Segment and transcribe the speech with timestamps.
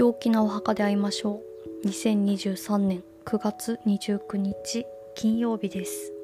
[0.00, 1.42] 陽気なお墓で会いましょ
[1.84, 1.86] う。
[1.86, 6.14] 2023年9月29日金曜日です。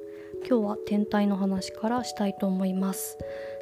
[0.49, 3.19] 今日は天体の話からしたいと思います。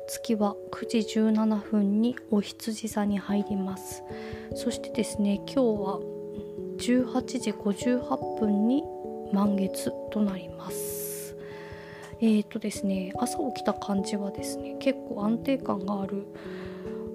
[0.07, 4.05] 月は9時17分にお羊座に入ります。
[4.55, 5.99] そしてですね今日は
[6.79, 8.85] 18時58分に
[9.33, 11.35] 満月となります。
[12.21, 16.25] えーとですね朝起きた感じはですね結構安定感がある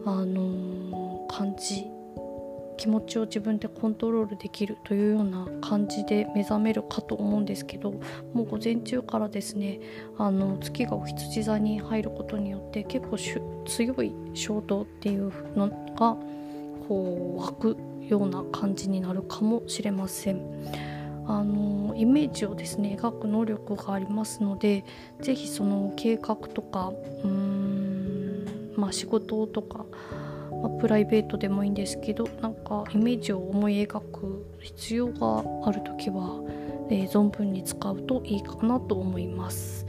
[0.06, 1.86] あのー、感じ
[2.80, 7.92] 気持ちを自分でコントロールできるというような感じで目覚めるかと思うんですけど
[8.34, 9.82] もう午前中からですね
[10.18, 16.16] あの月がお羊座に入ることによって結構強い衝動っていうのが
[16.88, 20.42] こう湧くような感じになるかもしれません。
[21.28, 24.84] あのイメージをですね描く能力がありますので
[25.22, 26.92] 是非その計画とか
[27.24, 29.86] うーんまあ仕事とか
[30.62, 36.42] まあ、プライベートでもいいんですけどなんかイメージを思い描く必要がある時は、
[36.90, 39.86] えー、存分に使うといいかなと思います。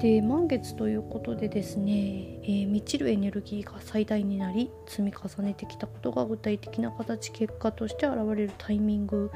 [0.00, 9.32] で満月ということでですね、えー、満ちるエネルギーが最大になり積み重ねてきたことが具体的な形結果として現れるタイミング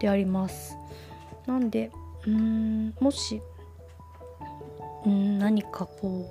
[0.00, 0.76] であります。
[1.46, 1.90] なんで
[2.26, 3.40] うーんもし
[5.06, 6.28] うん何かこ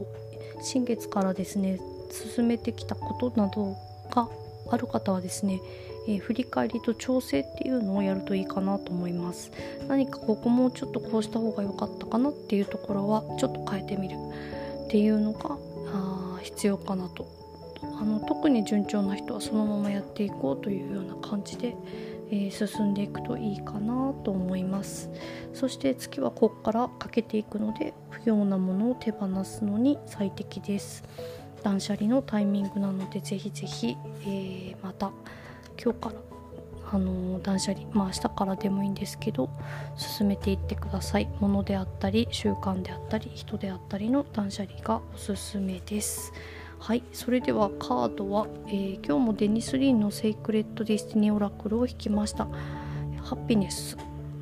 [0.59, 1.79] う新月からですね
[2.13, 3.75] 進めてきたことなど
[4.09, 4.29] が
[4.69, 5.59] ある方はですね、
[6.07, 9.51] えー、振り返りと調整っていうのをやるといいかなと思います。
[9.87, 14.17] 何かここもちょっとこうした方が良かったかなっていうところはちょっと変えてみる。
[14.85, 15.57] っていうのが
[15.93, 17.25] あ必要かなと。
[17.99, 21.75] あの特に順調な人はそのままやっていこうというような感じで、
[22.31, 25.09] えー、進んでいくといいかなと思います。
[25.53, 31.03] そして月はここからかけていくので不要なものを手放すのに最適です。
[31.63, 35.11] 断捨離のタイミングなのでぜひぜひ、えー、また
[35.81, 36.15] 今日から
[36.93, 39.49] あのー、断捨離まあ明日からでもいいんですけど
[39.95, 41.29] 進めていってください。
[41.39, 46.33] 物であったり習慣であったり人であったりの断捨離がおすすめです。
[46.79, 47.03] はい。
[47.13, 52.45] それではカードは、えー、今日もデニス・リーンの Sacred Destiny Oracle を引きました。
[53.21, 53.95] ハッピネス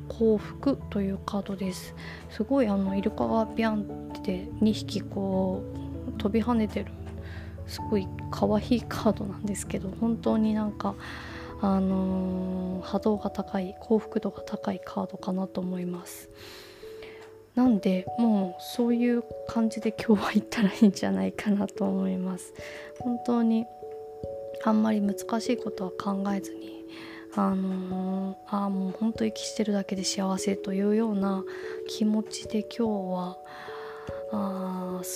[0.08, 1.94] 幸福というカードです。
[2.30, 5.62] すごいあのイルカがビャンって2匹こ
[6.08, 6.92] う飛び跳ねてる
[7.70, 10.96] すごい可愛いカードなんですけど本当になんか
[11.62, 16.30] あのー、波動が高い幸福度が高いカードかなと思います。
[17.54, 22.54] なんでもうそういう感じで今日は行ったらいいんじゃないかなと思います。
[23.00, 23.66] 本当に
[24.64, 26.86] あんまり難しいことは考えずに
[27.34, 31.44] あのー、あもう本当息してるだけで幸せというような
[31.88, 33.36] 気持ちで今日は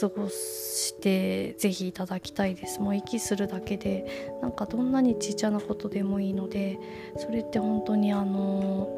[0.05, 2.81] 過ごしてぜひいただきたいです。
[2.81, 6.79] もう息するだけでなんかどんなにちっちゃなことでもいいので
[7.17, 8.91] それって本当にあの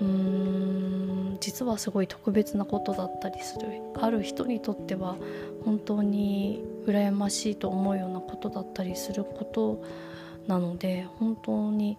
[0.00, 3.68] うーん実はすごい特別なことだったりする。
[3.94, 5.16] ある人にとっては
[5.64, 9.82] 本当に羨ましいと思うようなことだったりすること
[10.46, 11.96] なので本当に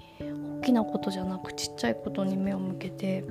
[0.62, 3.24] 大きなことじゃなくちっちゃいことに目を向けて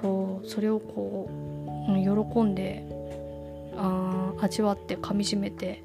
[0.00, 3.01] こうそれをこう喜んで
[4.42, 5.84] 味わってかみしめて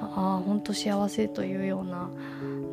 [0.00, 2.10] ああ本当幸せというような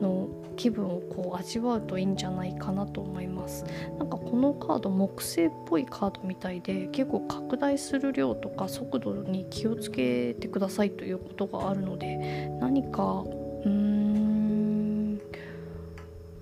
[0.02, 3.66] の気分をこう味わうといいんじゃないかなと思います。
[3.98, 15.22] なんかこのカード木星っぽいカードみたいで結構拡大する量とか速度に気をつけてくださいということがあるので何かうーん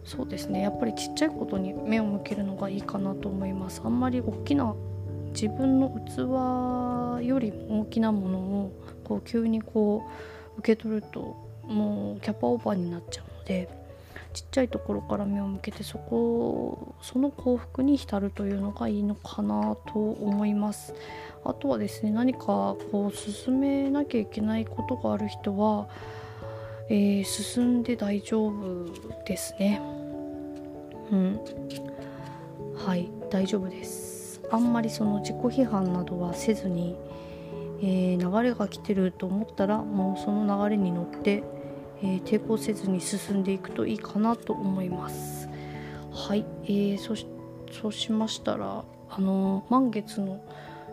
[0.03, 0.61] そうですね。
[0.61, 3.81] やっぱりちっちゃいことに目を向けるのがいいかなと思います。
[3.83, 4.75] あんまり大きな
[5.33, 8.71] 自分の器よりも大きなものを
[9.03, 10.03] こう急にこ
[10.55, 13.69] う受け取るともうキャパオーバーになっちゃうので
[14.33, 20.93] ちっちゃいところから目を向けてそこその幸福に浸るというのがいいのかなと思います。
[21.45, 25.87] あとはですね何かこう進めなきゃいけないことがある人は、
[26.89, 28.87] えー、進んで大丈夫
[29.25, 29.81] ですね。
[31.11, 31.39] うん。
[32.75, 34.12] はい大丈夫です。
[34.53, 36.95] あんまりその自己批判などはせずに、
[37.81, 41.43] えー、流れが来てると思ったらもうその流れに乗って、
[42.03, 45.49] えー、抵抗せずに進んでいくといいかなと思います。
[46.11, 47.25] はい、えー、そし
[47.71, 50.39] そうしましたらあの満月の、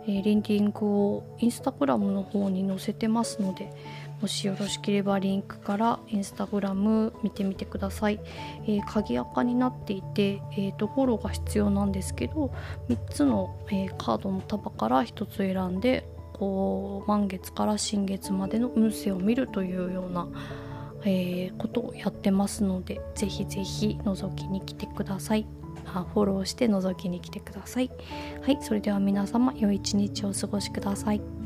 [0.06, 3.71] えー、リンディングをインスタグラムの方に載せてますので
[4.20, 8.20] もしよろしければリンクからインスタグラム見てみてください、
[8.64, 12.52] えー、鍵垢になっていて、えーと、フォローが必要なんですけど
[12.88, 20.28] 3つの、えー、カードの束から1つ選んでこう満月から新月までの運勢を見るというような
[21.05, 25.46] えー、ことをやってますのでぜひぜひ覗きに来てください。
[25.87, 27.90] あフォローして覗きに来てください。
[28.43, 31.40] はいそれでは皆様良い一日をお過ごしください。